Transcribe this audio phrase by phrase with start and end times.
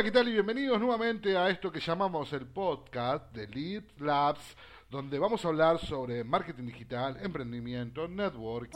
[0.00, 0.28] Hola, ¿qué tal?
[0.28, 4.56] Y bienvenidos nuevamente a esto que llamamos el podcast de Lead Labs,
[4.90, 8.70] donde vamos a hablar sobre marketing digital, emprendimiento, network.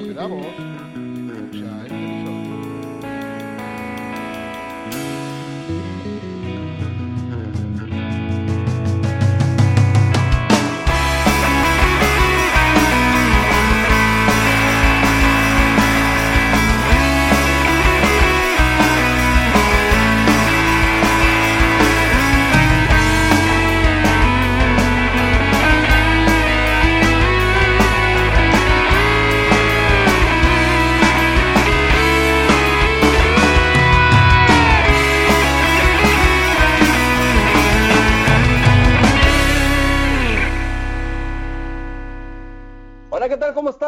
[0.00, 0.46] Esperamos.
[0.46, 2.41] Escucha este episodio.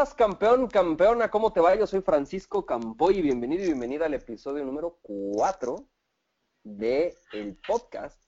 [0.04, 1.30] Estás, campeón, campeona?
[1.30, 1.74] ¿Cómo te va?
[1.76, 5.76] Yo soy Francisco Campoy y bienvenido y bienvenida al episodio número 4
[6.62, 8.22] de el podcast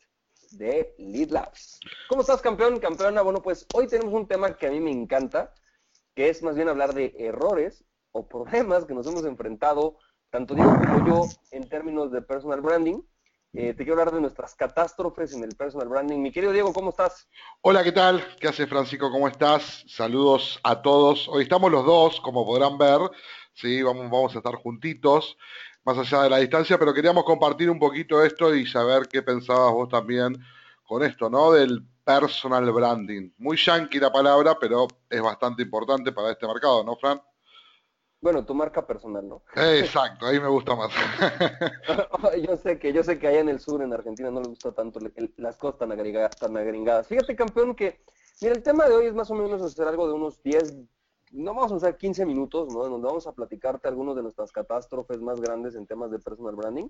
[0.52, 1.78] de Lead Labs.
[2.08, 3.20] ¿Cómo estás, campeón, campeona?
[3.20, 5.52] Bueno, pues hoy tenemos un tema que a mí me encanta,
[6.14, 9.98] que es más bien hablar de errores o problemas que nos hemos enfrentado,
[10.30, 13.02] tanto Diego como yo, en términos de personal branding.
[13.58, 16.18] Eh, te quiero hablar de nuestras catástrofes en el personal branding.
[16.18, 17.26] Mi querido Diego, ¿cómo estás?
[17.62, 18.22] Hola, ¿qué tal?
[18.38, 19.10] ¿Qué hace Francisco?
[19.10, 19.82] ¿Cómo estás?
[19.88, 21.26] Saludos a todos.
[21.26, 23.00] Hoy estamos los dos, como podrán ver,
[23.54, 25.38] sí, vamos, vamos a estar juntitos,
[25.84, 29.72] más allá de la distancia, pero queríamos compartir un poquito esto y saber qué pensabas
[29.72, 30.36] vos también
[30.84, 31.52] con esto, ¿no?
[31.52, 33.30] Del personal branding.
[33.38, 37.22] Muy yankee la palabra, pero es bastante importante para este mercado, ¿no, Fran?
[38.26, 39.42] Bueno, tu marca personal, ¿no?
[39.54, 40.90] Exacto, ahí me gusta más.
[42.44, 44.72] yo sé que yo sé que allá en el sur, en Argentina, no les gusta
[44.72, 47.06] tanto el- las cosas tan, agringa- tan agringadas.
[47.06, 48.00] Fíjate, campeón, que,
[48.40, 50.74] mira, el tema de hoy es más o menos hacer algo de unos 10,
[51.30, 52.82] no vamos a usar 15 minutos, ¿no?
[52.88, 56.88] Donde vamos a platicarte algunos de nuestras catástrofes más grandes en temas de personal branding.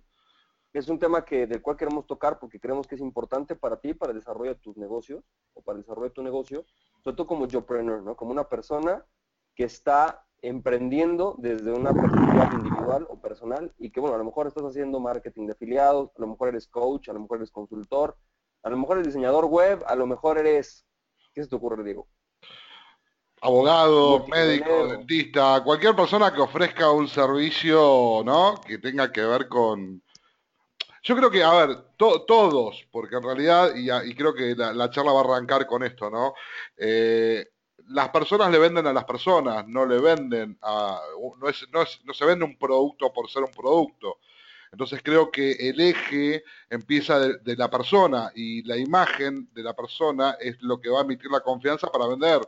[0.72, 3.92] Es un tema que, del cual queremos tocar porque creemos que es importante para ti,
[3.92, 6.64] para el desarrollo de tus negocios, o para el desarrollo de tu negocio,
[7.04, 8.16] sobre todo como jobpreneur, ¿no?
[8.16, 9.04] Como una persona
[9.54, 14.46] que está emprendiendo desde una perspectiva individual o personal y que, bueno, a lo mejor
[14.46, 18.16] estás haciendo marketing de afiliados, a lo mejor eres coach, a lo mejor eres consultor,
[18.62, 20.84] a lo mejor eres diseñador web, a lo mejor eres...
[21.34, 22.06] ¿Qué se te ocurre, Diego?
[23.42, 28.60] Abogado, médico, dentista, cualquier persona que ofrezca un servicio, ¿no?
[28.66, 30.02] Que tenga que ver con...
[31.02, 34.90] Yo creo que, a ver, to- todos, porque en realidad, y creo que la, la
[34.90, 36.34] charla va a arrancar con esto, ¿no?
[36.76, 37.46] Eh,
[37.88, 41.00] las personas le venden a las personas, no le venden a...
[41.38, 44.18] No, es, no, es- no se vende un producto por ser un producto.
[44.72, 49.74] Entonces creo que el eje empieza de, de la persona y la imagen de la
[49.74, 52.40] persona es lo que va a emitir la confianza para vender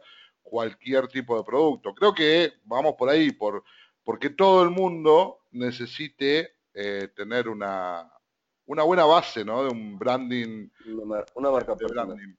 [0.42, 1.94] cualquier tipo de producto.
[1.94, 3.62] Creo que vamos por ahí, por
[4.02, 8.10] porque todo el mundo necesite eh, tener una,
[8.66, 9.62] una buena base, ¿no?
[9.64, 12.34] De un branding, Una, mar- una marca de branding.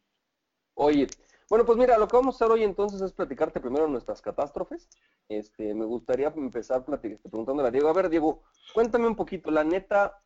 [0.74, 1.08] Oye,
[1.50, 4.88] bueno, pues mira, lo que vamos a hacer hoy entonces es platicarte primero nuestras catástrofes.
[5.28, 7.90] Este, me gustaría empezar preguntándole a Diego.
[7.90, 8.42] A ver, Diego,
[8.74, 10.22] cuéntame un poquito, la neta,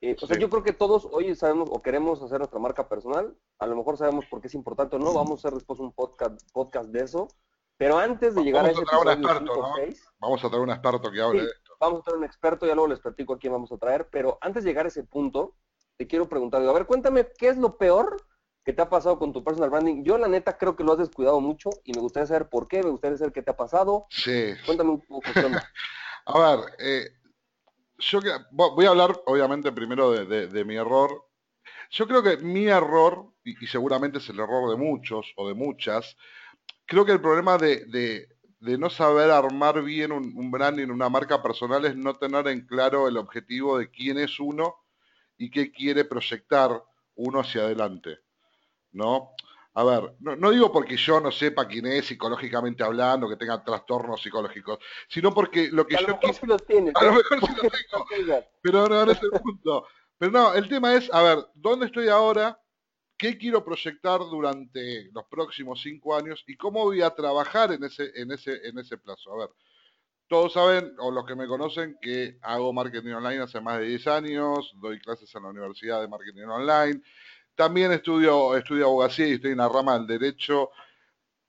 [0.00, 3.34] eh, o sea, yo creo que todos hoy sabemos o queremos hacer nuestra marca personal.
[3.58, 5.14] A lo mejor sabemos por qué es importante o no.
[5.14, 7.28] Vamos a hacer después un podcast, podcast de eso.
[7.76, 9.76] Pero antes de llegar Vamos a a ese traer un episodio experto, 5 o ¿no?
[9.76, 11.46] 6, Vamos a tener un experto que hable Sí.
[11.46, 11.72] de esto.
[11.80, 14.38] vamos a traer un experto, ya luego les platico a quién vamos a traer, pero
[14.40, 15.54] antes de llegar a ese punto,
[15.96, 18.16] te quiero preguntar, digo, a ver, cuéntame, ¿qué es lo peor
[18.64, 20.02] que te ha pasado con tu personal branding?
[20.04, 22.82] Yo la neta creo que lo has descuidado mucho y me gustaría saber por qué,
[22.82, 24.06] me gustaría saber qué te ha pasado.
[24.10, 24.54] Sí.
[24.64, 25.62] Cuéntame un poco qué onda.
[26.26, 27.10] A ver, eh,
[27.98, 31.26] yo que- vo- voy a hablar obviamente primero de, de- de mi error.
[31.90, 35.54] Yo creo que mi error, y, y seguramente es el error de muchos o de
[35.54, 36.16] muchas,
[36.86, 38.28] creo que el problema de, de-
[38.60, 42.66] de no saber armar bien un, un branding, una marca personal, es no tener en
[42.66, 44.76] claro el objetivo de quién es uno
[45.36, 46.82] y qué quiere proyectar
[47.16, 48.20] uno hacia adelante.
[48.94, 49.32] ¿No?
[49.74, 53.62] A ver, no, no digo porque yo no sepa quién es psicológicamente hablando, que tenga
[53.64, 54.78] trastornos psicológicos,
[55.08, 56.94] sino porque lo que A lo yo mejor quise sí los tienes.
[56.94, 59.86] a lo mejor sí lo tengo, pero no, no es el punto.
[60.16, 62.60] Pero no, el tema es, a ver, ¿dónde estoy ahora?
[63.16, 66.44] ¿Qué quiero proyectar durante los próximos cinco años?
[66.46, 69.32] ¿Y cómo voy a trabajar en ese, en ese, en ese plazo?
[69.34, 69.48] A ver,
[70.28, 74.06] todos saben, o los que me conocen, que hago marketing online hace más de 10
[74.06, 77.02] años, doy clases en la Universidad de Marketing Online,
[77.54, 80.70] también estudio, estudio abogacía y estoy en la rama del derecho.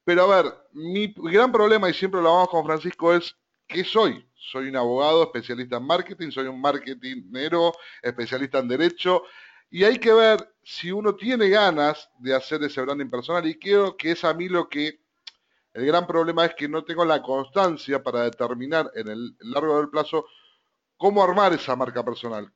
[0.04, 3.36] Pero a ver, mi gran problema, y siempre lo hablamos con Francisco, es
[3.68, 4.26] ¿qué soy?
[4.36, 9.24] Soy un abogado especialista en marketing, soy un marketingero especialista en derecho,
[9.70, 13.98] y hay que ver si uno tiene ganas de hacer ese branding personal, y creo
[13.98, 15.00] que es a mí lo que,
[15.74, 19.90] el gran problema es que no tengo la constancia para determinar en el largo del
[19.90, 20.26] plazo
[20.98, 22.54] cómo armar esa marca personal.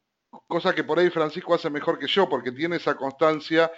[0.48, 3.72] Cosa que por ahí Francisco hace mejor que yo, porque tiene esa constancia,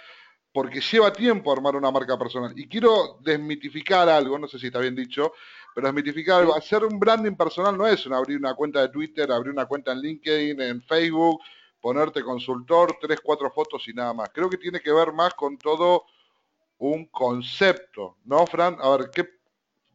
[0.52, 2.52] porque lleva tiempo armar una marca personal.
[2.56, 5.32] Y quiero desmitificar algo, no sé si está bien dicho,
[5.74, 6.54] pero desmitificar algo.
[6.54, 10.00] Hacer un branding personal no es abrir una cuenta de Twitter, abrir una cuenta en
[10.00, 11.40] LinkedIn, en Facebook,
[11.80, 14.30] ponerte consultor, tres, cuatro fotos y nada más.
[14.32, 16.04] Creo que tiene que ver más con todo
[16.78, 18.76] un concepto, ¿no, Fran?
[18.80, 19.26] A ver, ¿qué,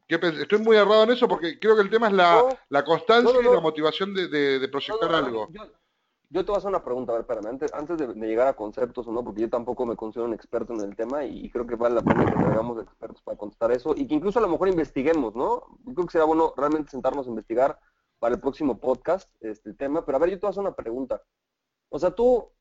[0.07, 3.59] estoy muy errado en eso porque creo que el tema es la, constancia y la
[3.59, 5.49] motivación de, proyectar algo.
[5.51, 5.63] Yo,
[6.29, 9.07] te voy a hacer una pregunta, a ver, espérame, antes, antes de, llegar a conceptos
[9.07, 11.75] o no, porque yo tampoco me considero un experto en el tema y, creo que
[11.75, 14.67] vale la pena que traigamos expertos para contestar eso y que incluso a lo mejor
[14.67, 15.63] investiguemos, ¿no?
[15.85, 17.79] Yo creo que sería bueno realmente sentarnos a investigar
[18.19, 20.75] para el próximo podcast este, tema, pero a ver, yo te voy a hacer una
[20.75, 21.21] pregunta.
[21.89, 22.51] O sea, tú,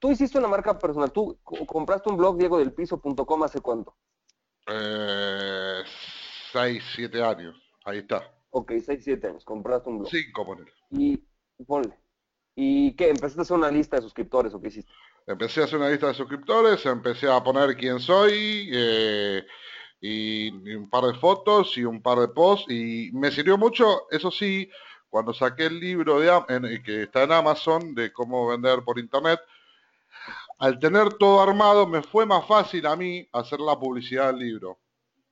[0.00, 3.96] tú hiciste una marca personal, tú compraste un blog diegodelpiso.com hace cuánto?
[4.66, 5.82] Eh,
[6.52, 8.22] seis, siete años, ahí está.
[8.50, 10.10] Ok, seis, siete años, compraste un blog.
[10.10, 10.72] Cinco, ponele.
[10.90, 11.22] Y,
[11.66, 12.03] ponle.
[12.56, 13.10] ¿Y qué?
[13.10, 14.92] ¿Empezaste a hacer una lista de suscriptores o qué hiciste?
[15.26, 19.44] Empecé a hacer una lista de suscriptores, empecé a poner quién soy, eh,
[20.00, 24.30] y, un par de fotos y un par de posts, y me sirvió mucho, eso
[24.30, 24.70] sí,
[25.08, 29.40] cuando saqué el libro de, que está en Amazon de cómo vender por internet,
[30.58, 34.78] al tener todo armado me fue más fácil a mí hacer la publicidad del libro.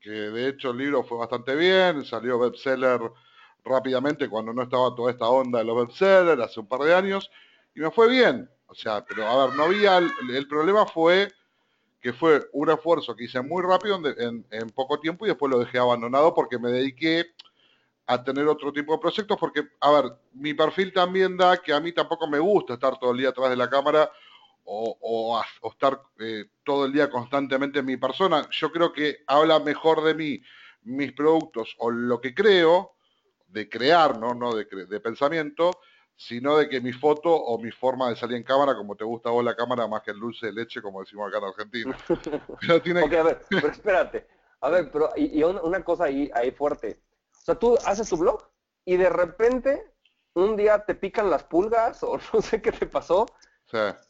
[0.00, 3.00] Que de hecho el libro fue bastante bien, salió bestseller
[3.64, 7.30] rápidamente cuando no estaba toda esta onda de los bestsellers hace un par de años
[7.74, 8.48] y me fue bien.
[8.66, 11.28] O sea, pero a ver, no había, el, problema fue
[12.00, 15.78] que fue un esfuerzo que hice muy rápido en, poco tiempo y después lo dejé
[15.78, 17.26] abandonado porque me dediqué
[18.06, 21.80] a tener otro tipo de proyectos, porque, a ver, mi perfil también da que a
[21.80, 24.10] mí tampoco me gusta estar todo el día atrás de la cámara
[24.64, 28.48] o, estar eh, todo el día constantemente en mi persona.
[28.50, 30.42] Yo creo que habla mejor de mí,
[30.82, 32.94] mis productos o lo que creo,
[33.52, 35.70] de crear, no, no de, de pensamiento,
[36.16, 39.30] sino de que mi foto o mi forma de salir en cámara, como te gusta
[39.30, 41.96] vos la cámara, más que el dulce de leche, como decimos acá en Argentina.
[42.60, 44.26] pero tiene a ver, pero espérate.
[44.60, 47.00] A ver, pero y, una cosa ahí, ahí fuerte.
[47.32, 48.40] O sea, tú haces tu blog
[48.84, 49.92] y de repente
[50.34, 53.26] un día te pican las pulgas o no sé qué te pasó.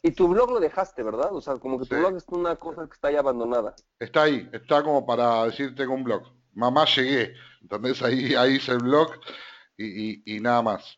[0.01, 1.33] Y tu blog lo dejaste, ¿verdad?
[1.33, 3.73] O sea, como que tu blog es una cosa que está ahí abandonada.
[3.97, 6.23] Está ahí, está como para decir tengo un blog.
[6.53, 7.33] Mamá llegué.
[7.61, 9.11] Entonces ahí, ahí hice el blog
[9.77, 10.97] y, y nada más.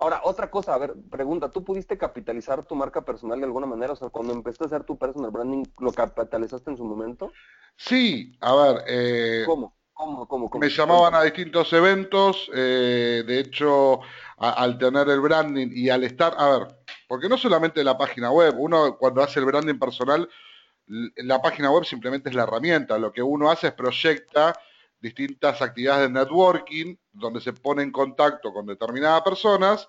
[0.00, 3.94] Ahora, otra cosa, a ver, pregunta, ¿tú pudiste capitalizar tu marca personal de alguna manera?
[3.94, 7.32] O sea, cuando empezaste a hacer tu personal branding, ¿lo capitalizaste en su momento?
[7.76, 8.84] Sí, a ver.
[8.86, 9.76] Eh, ¿Cómo?
[9.92, 13.98] ¿Cómo, cómo, Me llamaban a distintos eventos, eh, de hecho,
[14.36, 16.68] al tener el branding y al estar, a ver,
[17.08, 20.28] porque no solamente la página web, uno cuando hace el branding personal,
[20.86, 24.54] la página web simplemente es la herramienta, lo que uno hace es proyecta
[25.00, 29.88] distintas actividades de networking, donde se pone en contacto con determinadas personas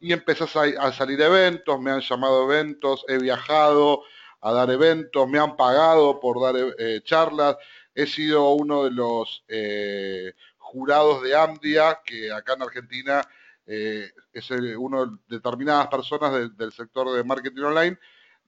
[0.00, 4.02] y empiezas a, salir eventos, me han llamado eventos, he viajado
[4.40, 7.56] a dar eventos, me han pagado por dar eh, charlas,
[7.94, 13.22] he sido uno de los eh, jurados de AMDIA, que acá en Argentina
[13.66, 17.98] eh, es uno de determinadas personas del sector de marketing online,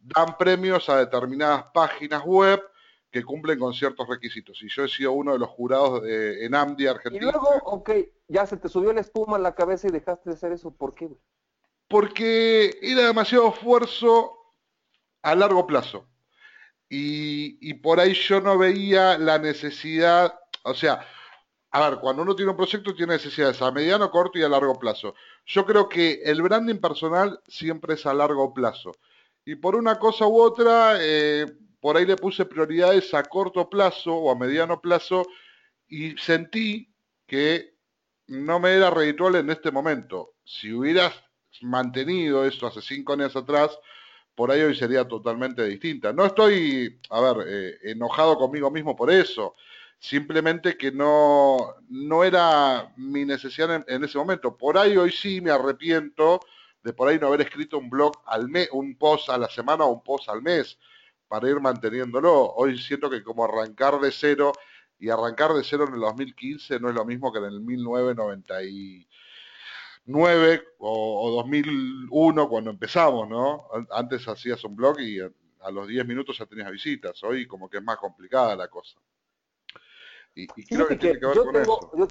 [0.00, 2.62] dan premios a determinadas páginas web
[3.10, 4.62] que cumplen con ciertos requisitos.
[4.62, 7.26] Y yo he sido uno de los jurados de, en AMDIA Argentina.
[7.26, 7.90] Y luego, ok,
[8.28, 10.70] ya se te subió la espuma a la cabeza y dejaste de hacer eso.
[10.70, 11.10] ¿Por qué?
[11.88, 14.36] Porque era demasiado esfuerzo
[15.22, 16.06] a largo plazo
[16.92, 21.06] y, por ahí yo no veía la necesidad, o sea,
[21.70, 24.76] a ver, cuando uno tiene un proyecto tiene necesidades a mediano, corto y a largo
[24.76, 25.14] plazo.
[25.46, 28.90] Yo creo que el branding personal siempre es a largo plazo.
[29.44, 31.46] Y por una cosa u otra, eh,
[31.80, 35.26] por ahí le puse prioridades a corto plazo o a mediano plazo
[35.88, 36.92] y sentí
[37.26, 37.74] que
[38.26, 40.34] no me era redituable en este momento.
[40.44, 41.12] Si hubieras
[41.62, 43.76] mantenido eso hace cinco años atrás,
[44.34, 46.12] por ahí hoy sería totalmente distinta.
[46.12, 49.54] No estoy, a ver, eh, enojado conmigo mismo por eso,
[49.98, 54.56] simplemente que no, no era mi necesidad en, ese momento.
[54.56, 56.40] Por ahí hoy sí me arrepiento
[56.82, 59.84] de por ahí no haber escrito un blog al mes, un post a la semana
[59.84, 60.78] o un post al mes
[61.30, 62.54] para ir manteniéndolo.
[62.54, 64.52] Hoy siento que como arrancar de cero
[64.98, 68.64] y arrancar de cero en el 2015 no es lo mismo que en el 1990
[68.64, 69.06] y
[70.06, 73.68] 9 o, 2001 cuando empezamos, ¿no?
[73.92, 77.22] Antes hacías un blog y a, los 10 minutos ya tenías visitas.
[77.22, 78.98] Hoy como que es más complicada la cosa.
[80.34, 82.08] Y, creo que, tiene que ver yo con tengo, eso.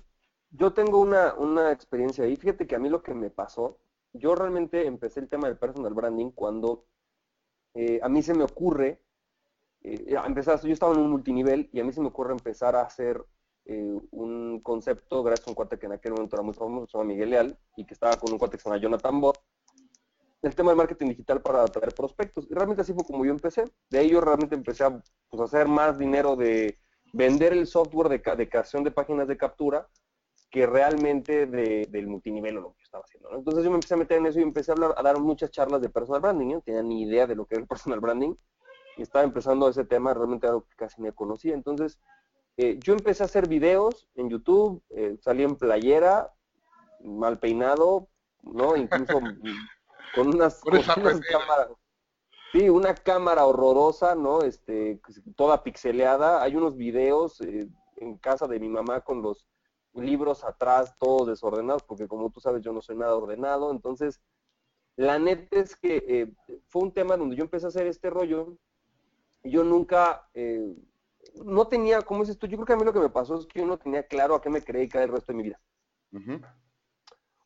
[0.52, 2.38] Yo, tengo una, una experiencia ahí.
[2.38, 3.80] Fíjate que a mí lo que me pasó,
[4.14, 6.86] yo realmente empecé el tema del personal branding cuando
[7.74, 9.00] eh, a mí se me ocurre,
[9.82, 12.82] eh, empezar, yo estaba en un multinivel y a mí se me ocurre empezar a
[12.82, 13.24] hacer
[13.66, 16.98] eh, un concepto gracias a un cuate que en aquel momento era muy famoso, se
[16.98, 19.40] llama Miguel Leal, y que estaba con un cuate que se llama Jonathan Bot,
[20.42, 22.48] el tema del marketing digital para atraer prospectos.
[22.50, 23.66] Y realmente así fue como yo empecé.
[23.90, 26.80] De ahí yo realmente empecé a pues, hacer más dinero de
[27.12, 29.88] vender el software de, creación de páginas de captura
[30.50, 33.30] que realmente del multinivel o lo que yo estaba haciendo.
[33.36, 35.52] Entonces yo me empecé a meter en eso y empecé a, hablar, a dar muchas
[35.52, 36.54] charlas de personal branding.
[36.54, 38.34] No tenía ni idea de lo que era el personal branding
[38.98, 41.54] y estaba empezando ese tema, realmente algo que casi me conocía.
[41.54, 42.00] Entonces
[42.58, 46.34] eh, yo empecé a hacer videos en YouTube, eh, salí en playera,
[47.04, 48.10] mal peinado,
[48.44, 48.76] ¿no?
[48.76, 49.20] Incluso
[50.16, 51.70] con unas, cámaras.
[52.52, 54.42] Sí, una cámara horrorosa, ¿no?
[54.42, 55.00] Este,
[55.36, 56.42] toda pixeleada.
[56.42, 59.46] Hay unos videos eh, en casa de mi mamá con los
[59.94, 63.72] libros atrás, todos desordenados, porque como tú sabes, yo no soy nada ordenado.
[63.72, 64.20] Entonces,
[64.96, 66.34] la neta es que eh,
[66.68, 68.58] fue un tema donde yo empecé a hacer este rollo.
[69.44, 70.76] Yo nunca, eh,
[71.44, 72.48] no tenía, ¿cómo es esto?
[72.48, 74.36] Yo creo que a mí lo que me pasó es que yo no tenía claro
[74.36, 75.60] a qué me creí cada el resto de mi vida.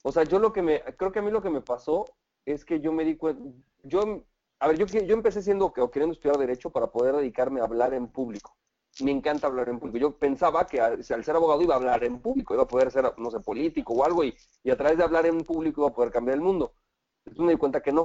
[0.04, 2.06] O sea, yo lo que me, creo que a mí lo que me pasó
[2.46, 3.42] es que yo me di cuenta,
[3.84, 4.26] yo,
[4.60, 7.94] a ver, yo, yo empecé siendo o queriendo estudiar Derecho para poder dedicarme a hablar
[7.94, 8.56] en público.
[9.02, 9.98] Me encanta hablar en público.
[9.98, 13.12] Yo pensaba que al, ser abogado iba a hablar en público, iba a poder ser,
[13.18, 15.94] no sé, político o algo, y, y a través de hablar en público iba a
[15.94, 16.74] poder cambiar el mundo.
[17.26, 18.04] Entonces me di cuenta que no.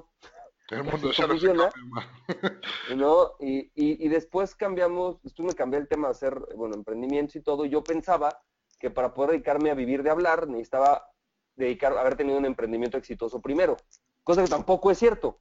[0.71, 3.33] El mundo ya no, se ¿no?
[3.41, 7.41] Y, y, y, después cambiamos, tú me cambié el tema de hacer, bueno, emprendimientos y
[7.41, 8.43] todo, y yo pensaba
[8.79, 11.11] que para poder dedicarme a vivir de hablar necesitaba
[11.57, 13.77] dedicar, haber tenido un emprendimiento exitoso primero
[14.29, 15.41] cosa que tampoco es cierto.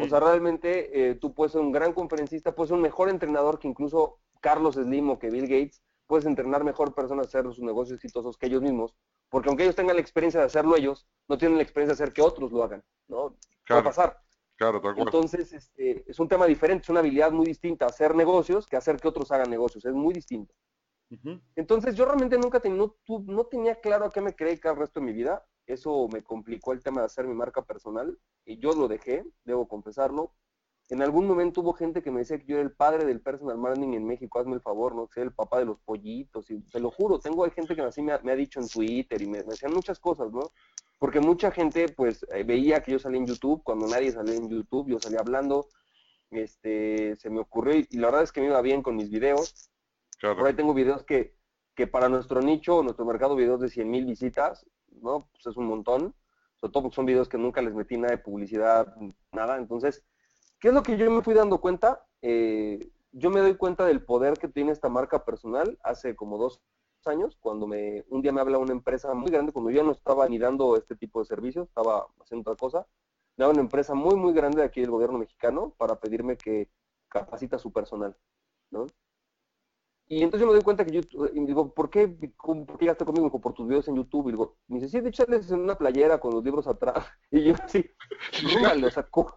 [0.00, 3.60] O sea, realmente eh, tú puedes ser un gran conferencista, puedes ser un mejor entrenador
[3.60, 7.60] que incluso Carlos Slim o que Bill Gates, puedes entrenar mejor personas a hacer sus
[7.60, 8.96] negocios exitosos que ellos mismos,
[9.28, 12.12] porque aunque ellos tengan la experiencia de hacerlo ellos, no tienen la experiencia de hacer
[12.12, 13.36] que otros lo hagan, ¿no?
[13.62, 14.20] Claro, Va a pasar.
[14.56, 15.08] Claro, tal cual.
[15.08, 18.96] Entonces, este, es un tema diferente, es una habilidad muy distinta hacer negocios que hacer
[18.96, 20.54] que otros hagan negocios, es muy distinto.
[21.54, 25.06] Entonces, yo realmente nunca no, no tenía claro a qué me creí cada resto de
[25.06, 28.88] mi vida eso me complicó el tema de hacer mi marca personal y yo lo
[28.88, 30.32] dejé, debo confesarlo.
[30.88, 33.58] En algún momento hubo gente que me decía que yo era el padre del personal
[33.58, 35.08] marketing en México, hazme el favor, ¿no?
[35.08, 37.82] Que soy el papá de los pollitos, y te lo juro, tengo hay gente que
[37.82, 40.52] así me ha, me ha dicho en Twitter y me, decían muchas cosas, ¿no?
[40.98, 44.48] Porque mucha gente, pues, eh, veía que yo salía en YouTube, cuando nadie salía en
[44.48, 45.68] YouTube, yo salía hablando,
[46.30, 49.70] este, se me ocurrió, y, la verdad es que me iba bien con mis videos.
[50.20, 51.36] Por ahí tengo videos que,
[51.74, 54.66] que para nuestro nicho, nuestro mercado, videos de 100 mil visitas,
[55.02, 55.28] ¿no?
[55.32, 56.14] Pues es un montón,
[56.58, 58.94] sobre todo porque son videos que nunca les metí nada de publicidad,
[59.32, 59.58] nada.
[59.58, 60.04] Entonces,
[60.58, 62.06] ¿qué es lo que yo me fui dando cuenta?
[62.22, 66.62] Eh, yo me doy cuenta del poder que tiene esta marca personal hace como dos
[67.08, 69.92] años, cuando me, un día me habla una empresa muy grande, cuando yo ya no
[69.92, 72.86] estaba ni dando este tipo de servicios, estaba haciendo otra cosa,
[73.36, 76.68] me habla una empresa muy, muy grande de aquí del gobierno mexicano para pedirme que
[77.08, 78.16] capacita su personal,
[78.70, 78.86] ¿no?
[80.08, 81.00] Y entonces yo me doy cuenta que yo,
[81.34, 83.40] y digo, ¿por qué, ¿por qué llegaste conmigo?
[83.40, 84.28] por tus videos en YouTube.
[84.28, 87.04] Y digo, me dice, sí, de echarles en una playera con los libros atrás.
[87.30, 87.84] Y yo, sí,
[88.54, 89.34] rúmale, o sea, ¿cómo,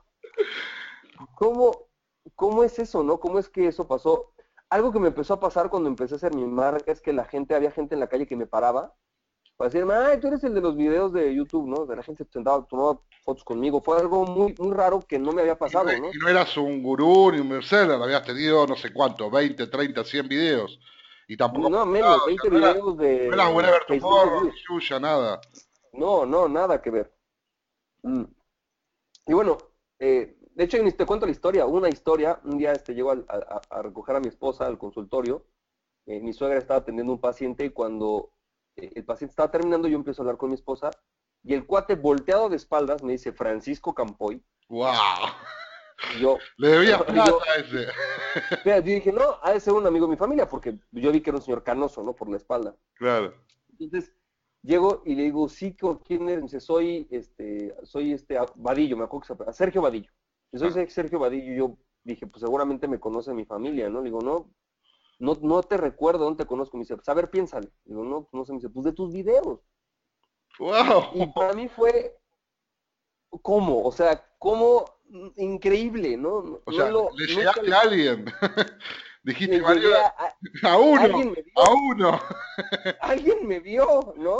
[2.35, 3.19] ¿cómo, es eso, no?
[3.19, 4.31] ¿Cómo es que eso pasó?
[4.69, 7.25] Algo que me empezó a pasar cuando empecé a hacer mi marca es que la
[7.25, 8.93] gente, había gente en la calle que me paraba
[9.59, 11.85] para decirme, ay, tú eres el de los videos de YouTube, ¿no?
[11.85, 13.81] De la gente se sentaba, tomaba fotos conmigo.
[13.81, 16.13] Fue algo muy muy raro que no me había pasado, ¿no?
[16.13, 20.03] Y no eras un gurú ni un bestseller, habías tenido no sé cuánto, 20, 30,
[20.05, 20.79] 100 videos.
[21.27, 21.69] Y tampoco...
[21.69, 23.27] No, menos, 20 videos de...
[23.27, 25.41] No eras Wherever Tomorrow, Yuya, nada.
[25.91, 27.13] No, no, nada que ver.
[28.03, 28.23] Mm.
[29.27, 29.57] Y bueno,
[29.99, 31.65] eh, de hecho, te cuento la historia.
[31.65, 35.45] Una historia, un día este, llego a, recoger a mi esposa al consultorio.
[36.05, 38.33] Eh, mi suegra estaba atendiendo un paciente y cuando
[38.75, 40.91] el paciente estaba terminando, yo empiezo a hablar con mi esposa
[41.43, 44.43] y el cuate volteado de espaldas me dice Francisco Campoy.
[44.67, 44.91] ¡Wow!
[46.19, 47.87] yo, Le debía plata a ese.
[48.65, 51.29] yo dije, no, ha de ser un amigo de mi familia, porque yo vi que
[51.29, 52.13] era un señor canoso, ¿no?
[52.13, 52.75] Por la espalda.
[52.95, 53.33] Claro.
[53.79, 54.11] Entonces,
[54.61, 55.73] llego y le digo, sí,
[56.05, 56.43] ¿quién eres?
[56.43, 60.11] Dice, soy este, soy este Vadillo, me acuerdo que se Sergio Vadillo.
[60.51, 60.89] Yo soy ah.
[60.89, 63.99] Sergio Vadillo, yo dije, pues seguramente me conoce mi familia, ¿no?
[63.99, 64.49] Le digo, no,
[65.19, 66.77] no, no te recuerdo, dónde te conozco.
[66.77, 67.69] Me dice, pues a ver, piénsale.
[67.85, 69.59] Digo, no, no sé, me dice, pues de tus videos.
[70.57, 71.11] ¡Wow!
[71.13, 72.17] Y para mí fue,
[73.41, 73.83] ¿cómo?
[73.83, 74.85] O sea, ¿cómo?
[75.37, 76.61] Increíble, ¿no?
[76.65, 78.25] O sea, le llegaste a alguien.
[79.23, 79.89] Dijiste, Mario,
[80.63, 82.19] a, uno, a uno.
[83.01, 84.37] alguien me vio, ¿no?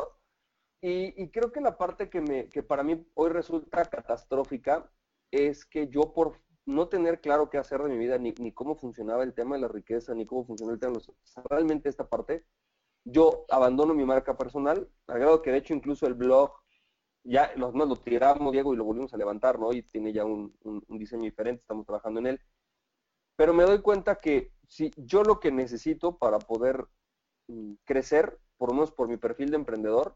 [0.81, 4.89] Y, y, creo que la parte que, me, que para mí hoy resulta catastrófica
[5.31, 9.23] es que yo por no tener claro qué hacer de mi vida, ni, cómo funcionaba
[9.23, 11.43] el tema de la riqueza, ni cómo funcionaba el tema de.
[11.49, 12.45] Realmente esta parte,
[13.03, 16.51] yo abandono mi marca personal, al que de hecho incluso el blog,
[17.23, 19.73] ya los lo tiramos, Diego, y lo volvimos a levantar, ¿no?
[19.73, 22.41] Y tiene ya un, un, diseño diferente, estamos trabajando en él.
[23.35, 26.85] Pero me doy cuenta que si yo lo que necesito para poder
[27.47, 30.15] mm, crecer, por lo menos por mi perfil de emprendedor,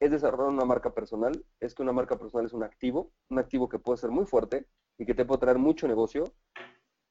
[0.00, 1.44] es desarrollar una marca personal.
[1.60, 4.66] Es que una marca personal es un activo, un activo que puede ser muy fuerte
[4.98, 6.24] y que te puede traer mucho negocio.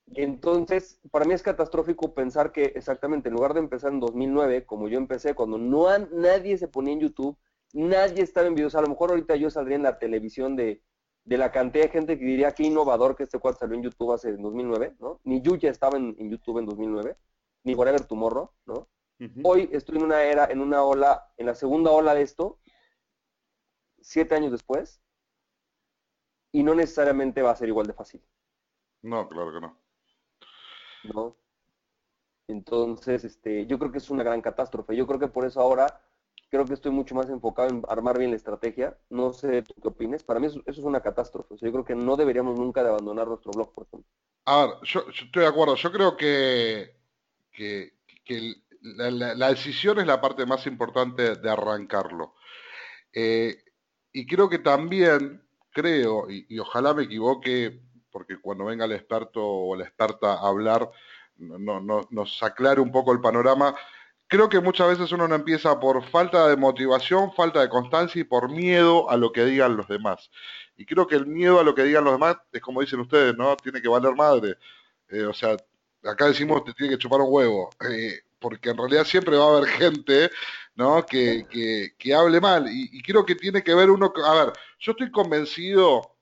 [0.08, 4.66] Y entonces, para mí es catastrófico pensar que exactamente en lugar de empezar en 2009,
[4.66, 7.38] como yo empecé, cuando no nadie se ponía en YouTube,
[7.74, 10.82] nadie estaba en videos, a lo mejor ahorita yo saldría en la televisión de,
[11.26, 14.14] de la cantidad de gente que diría qué innovador que este cuadro salió en YouTube
[14.14, 15.20] hace 2009, ¿no?
[15.24, 17.16] Ni Yuya estaba en, YouTube en 2009,
[17.66, 18.88] ni Whatever Tomorrow, ¿no?
[19.44, 22.58] Hoy estoy en una era, en una ola, en la segunda ola de esto,
[24.02, 25.02] siete años después,
[26.52, 28.22] y no necesariamente va a ser igual de fácil.
[29.02, 29.78] No, claro que no.
[31.14, 31.38] ¿No?
[32.48, 34.96] Entonces, este, yo creo que es una gran catástrofe.
[34.96, 36.02] Yo creo que por eso ahora
[36.50, 38.98] creo que estoy mucho más enfocado en armar bien la estrategia.
[39.10, 40.24] No sé tú qué opines.
[40.24, 41.56] Para mí eso, es una catástrofe.
[41.62, 44.10] yo creo que no deberíamos nunca de abandonar nuestro blog, por ejemplo.
[44.46, 45.76] A ver, yo, estoy de acuerdo.
[45.76, 46.96] Yo creo que,
[47.52, 47.94] que,
[48.82, 52.34] la, decisión es la parte más importante de arrancarlo.
[53.14, 53.64] Eh,
[54.20, 57.80] y creo que también, creo, y, ojalá me equivoque,
[58.12, 60.92] porque cuando venga el experto o la experta a hablar,
[61.38, 63.74] no, nos aclare un poco el panorama,
[64.28, 68.26] creo que muchas veces uno no empieza por falta de motivación, falta de constancia y
[68.26, 70.30] por miedo a lo que digan los demás.
[70.76, 73.38] Y creo que el miedo a lo que digan los demás es como dicen ustedes,
[73.38, 73.56] ¿no?
[73.56, 74.58] Tiene que valer madre.
[75.08, 75.56] Eh, o sea,
[76.04, 79.58] acá decimos te tiene que chupar un huevo, eh, porque en realidad siempre va a
[79.58, 80.30] haber gente,
[80.76, 81.06] ¿no?
[81.06, 81.46] Que,
[81.98, 82.68] que, hable mal.
[82.72, 86.16] Y, y, creo que tiene que ver uno, a ver, yo estoy convencido,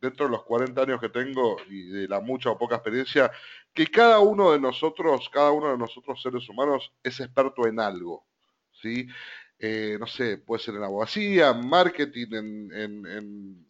[0.00, 3.30] dentro de los 40 años que tengo y de la mucha o poca experiencia,
[3.74, 8.26] que cada uno de nosotros, cada uno de nosotros seres humanos es experto en algo,
[8.72, 9.08] ¿sí?
[9.58, 13.66] Eh, no sé, puede ser en abogacía, en marketing, en,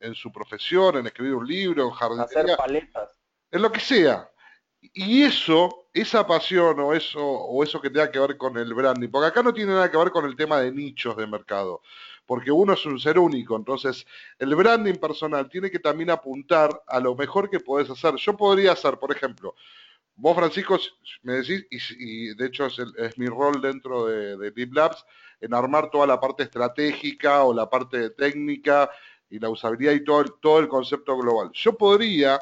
[0.00, 2.42] en, su profesión, en escribir un libro, en jardinería.
[2.42, 3.10] Hacer paletas.
[3.50, 4.30] En lo que sea.
[4.80, 9.08] Y eso, esa pasión o eso, o eso que tenga que ver con el branding,
[9.08, 11.82] porque acá no tiene nada que ver con el tema de nichos de mercado
[12.26, 13.56] porque uno es un ser único.
[13.56, 14.06] Entonces,
[14.38, 18.16] el branding personal tiene que también apuntar a lo mejor que podés hacer.
[18.16, 19.54] Yo podría hacer, por ejemplo,
[20.16, 20.78] vos, Francisco,
[21.22, 21.66] me decís,
[21.98, 25.04] y, de hecho es, mi rol dentro de, de, Deep Labs,
[25.40, 28.90] en armar toda la parte estratégica o la parte técnica
[29.30, 31.50] y la usabilidad y todo, todo el concepto global.
[31.52, 32.40] Yo podría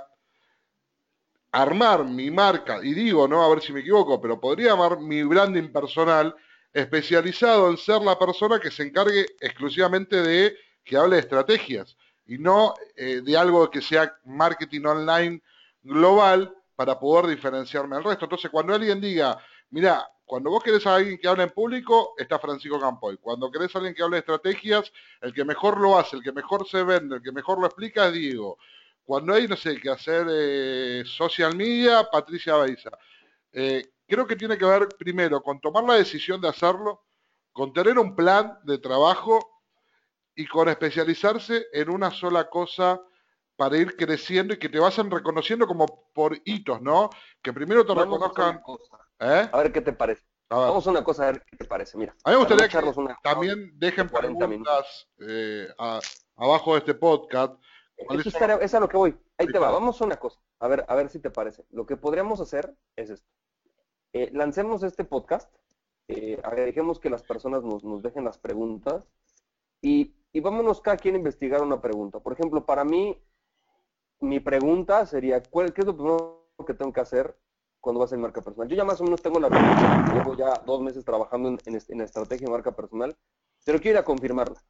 [1.54, 5.22] armar mi marca, y digo, no, a ver si me equivoco, pero podría armar mi
[5.22, 6.34] branding personal
[6.72, 12.38] especializado en ser la persona que se encargue exclusivamente de que hable de estrategias y
[12.38, 15.42] no eh, de algo que sea marketing online
[15.82, 18.24] global para poder diferenciarme del resto.
[18.24, 19.38] Entonces, cuando alguien diga,
[19.70, 23.18] mira, cuando vos querés a alguien que hable en público, está Francisco Campoy.
[23.18, 24.90] Cuando querés a alguien que hable de estrategias,
[25.20, 28.08] el que mejor lo hace, el que mejor se vende, el que mejor lo explica
[28.08, 28.58] es Diego.
[29.04, 32.90] Cuando hay, no sé, que hacer eh, social media, Patricia Beiza.
[33.52, 37.04] Eh, creo que tiene que ver primero con tomar la decisión de hacerlo,
[37.52, 39.60] con tener un plan de trabajo
[40.34, 43.00] y con especializarse en una sola cosa
[43.56, 47.10] para ir creciendo y que te vayan reconociendo como por hitos, ¿no?
[47.40, 48.60] Que primero te reconozcan.
[49.20, 49.48] ¿Eh?
[49.52, 50.24] A ver qué te parece.
[50.50, 51.96] Vamos a una cosa a ver qué te parece.
[51.96, 52.14] Mira.
[52.24, 55.68] A mí me gustaría que también dejen preguntas eh,
[56.36, 57.54] abajo de este podcast.
[57.96, 59.16] Eso es a lo que voy.
[59.38, 59.70] Ahí te va.
[59.70, 60.40] Vamos a una cosa.
[60.58, 61.64] A ver, a ver si te parece.
[61.70, 63.28] Lo que podríamos hacer es esto.
[64.14, 65.52] Eh, lancemos este podcast,
[66.06, 69.04] eh, dejemos que las personas nos, dejen las preguntas
[69.82, 72.20] y, vámonos cada quien a investigar una pregunta.
[72.20, 73.20] Por ejemplo, para mí,
[74.20, 77.36] mi pregunta sería, ¿cuál, ¿qué es lo primero que tengo que hacer
[77.80, 78.68] cuando vas a marca personal?
[78.68, 82.00] Yo ya más o menos tengo la respuesta, llevo ya dos meses trabajando en, en,
[82.00, 83.16] estrategia de marca personal,
[83.64, 84.62] pero quiero ir a confirmarla.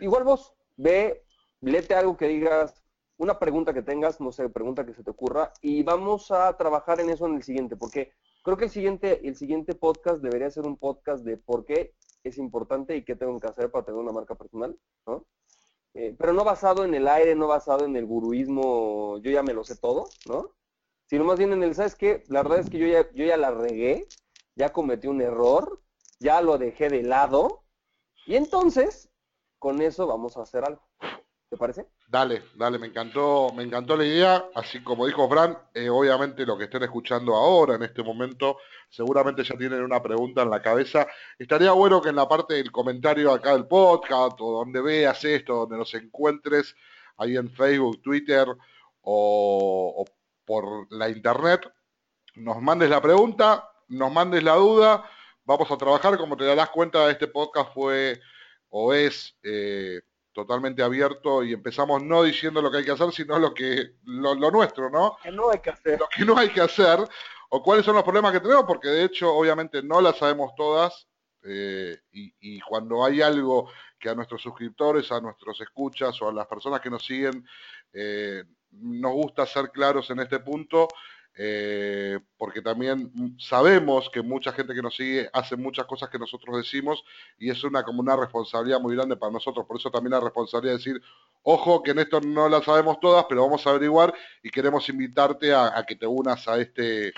[0.00, 1.25] Igual vos, ve,
[1.70, 2.82] léete algo que digas,
[3.18, 7.00] una pregunta que tengas, no sé, pregunta que se te ocurra, y vamos a trabajar
[7.00, 8.12] en eso en el siguiente, porque
[8.46, 12.38] Creo que el siguiente, el siguiente podcast debería ser un podcast de por qué es
[12.38, 15.26] importante y qué tengo que hacer para tener una marca personal, ¿no?
[15.94, 19.52] Eh, pero no basado en el aire, no basado en el guruismo, yo ya me
[19.52, 20.54] lo sé todo, ¿no?
[21.06, 22.22] Sino más bien en el, ¿sabes qué?
[22.28, 24.06] La verdad es que yo ya, yo ya la regué,
[24.54, 25.82] ya cometí un error,
[26.20, 27.64] ya lo dejé de lado,
[28.26, 29.10] y entonces,
[29.58, 30.85] con eso vamos a hacer algo.
[31.48, 31.86] ¿Te parece?
[32.08, 34.46] Dale, dale, me encantó, me encantó la idea.
[34.54, 38.58] Así como dijo Fran, eh, obviamente lo que estén escuchando ahora, en este momento,
[38.90, 41.06] seguramente ya tienen una pregunta en la cabeza.
[41.38, 45.54] Estaría bueno que en la parte del comentario acá del podcast, o donde veas esto,
[45.54, 46.74] donde nos encuentres,
[47.16, 48.48] ahí en Facebook, Twitter
[49.02, 50.04] o,
[50.44, 51.72] por la internet,
[52.34, 55.08] nos mandes la pregunta, nos mandes la duda.
[55.44, 58.20] Vamos a trabajar, como te darás cuenta, este podcast fue
[58.68, 60.00] o es eh,
[60.36, 64.34] totalmente abierto y empezamos no diciendo lo que hay que hacer, sino lo que lo,
[64.50, 65.16] nuestro, ¿no?
[65.22, 65.98] Que no hay que hacer.
[65.98, 66.98] Lo que no hay que hacer.
[67.48, 71.08] o cuáles son los problemas que tenemos, porque de hecho obviamente no las sabemos todas
[71.42, 76.46] eh, y, cuando hay algo que a nuestros suscriptores, a nuestros escuchas o a las
[76.46, 77.46] personas que nos siguen
[77.94, 80.86] eh, nos gusta ser claros en este punto,
[81.38, 86.56] eh, porque también sabemos que mucha gente que nos sigue hace muchas cosas que nosotros
[86.56, 87.04] decimos
[87.38, 89.66] y es una como una responsabilidad muy grande para nosotros.
[89.66, 91.02] Por eso también la responsabilidad de decir,
[91.42, 95.52] ojo, que en esto no la sabemos todas, pero vamos a averiguar y queremos invitarte
[95.52, 97.12] a, que te unas a este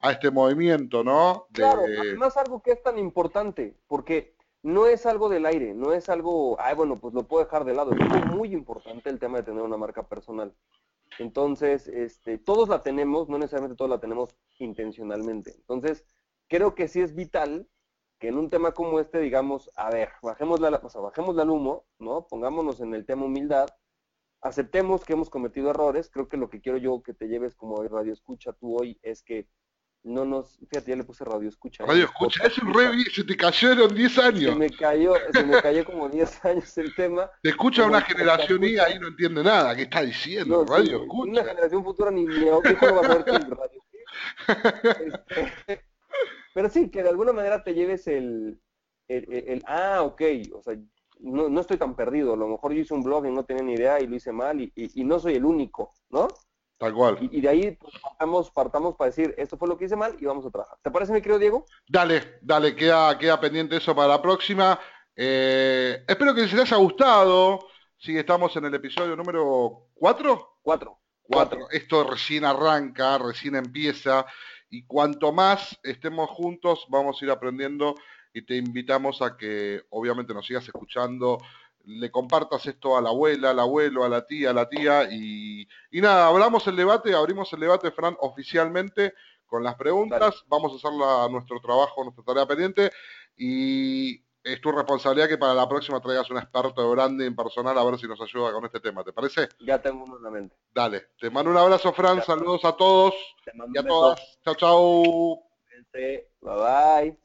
[0.00, 1.46] a este movimiento, ¿no?
[1.52, 6.10] Claro, además algo que es tan importante, porque no es algo del aire, no es
[6.10, 9.44] algo, ay, bueno, pues lo puedo dejar de lado, es muy importante el tema de
[9.44, 10.52] tener una marca personal.
[11.18, 15.54] Entonces, este, todos la tenemos, no necesariamente todos la tenemos intencionalmente.
[15.56, 16.04] Entonces,
[16.48, 17.68] creo que sí es vital
[18.18, 21.50] que en un tema como este digamos, a ver, bajemos la, o sea, bajemos al
[21.50, 22.26] humo, ¿no?
[22.26, 23.68] Pongámonos en el tema humildad,
[24.40, 26.10] aceptemos que hemos cometido errores.
[26.10, 29.22] Creo que lo que quiero yo que te lleves como radio escucha tú hoy es
[29.22, 29.48] que
[30.04, 31.84] no nos, fíjate, ya le puse radio escucha.
[31.86, 34.52] Radio escucha, es un re, se te cayeron 10 años.
[34.52, 37.30] Se me cayó, se me cayó como 10 años el tema.
[37.42, 40.64] Te escucha una generación y ahí no entiende nada, ¿qué está diciendo?
[40.64, 41.30] radio escucha.
[41.30, 43.84] Una generación futura ni mi hijo no va a saber qué es radio
[44.56, 45.84] este,
[46.54, 48.60] pero sí, que de alguna manera te lleves el,
[49.08, 50.22] el, el, ah, ok,
[50.54, 50.76] o sea,
[51.20, 53.62] no, no, estoy tan perdido, a lo mejor yo hice un blog y no tenía
[53.62, 56.28] ni idea y lo hice mal y, y, y no soy el único, ¿no?
[56.84, 57.16] Tal cual.
[57.32, 60.26] Y, de ahí pues, partamos, partamos para decir, esto fue lo que hice mal y
[60.26, 60.76] vamos a trabajar.
[60.82, 61.64] ¿Te parece, mi querido Diego?
[61.88, 64.78] Dale, dale, queda, queda pendiente eso para la próxima.
[65.16, 67.68] Eh, espero que les haya gustado.
[67.96, 70.58] Sí, estamos en el episodio número 4.
[70.60, 70.98] 4.
[71.22, 71.70] 4.
[71.70, 74.26] Esto recién arranca, recién empieza.
[74.68, 77.94] Y cuanto más estemos juntos, vamos a ir aprendiendo
[78.34, 81.38] y te invitamos a que obviamente nos sigas escuchando,
[81.86, 85.68] le compartas esto a la abuela, al abuelo, a la tía, a la tía y,
[85.90, 89.14] y nada, hablamos el debate, abrimos el debate, Fran, oficialmente
[89.46, 92.90] con las preguntas, vamos a hacer nuestro trabajo, nuestra tarea pendiente
[93.36, 97.84] y es tu responsabilidad que para la próxima traigas un experto de branding personal a
[97.84, 99.48] ver si nos ayuda con este tema, ¿te parece?
[99.60, 100.56] Ya tengo uno en la mente.
[100.74, 103.14] Dale, te mando un abrazo, Fran, saludos a todos
[103.72, 104.38] y a todas.
[104.44, 105.42] Chao, chao.
[106.40, 107.24] Bye bye.